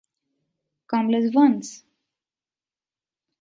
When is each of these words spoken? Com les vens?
Com 0.93 1.11
les 1.15 1.27
vens? 1.35 1.69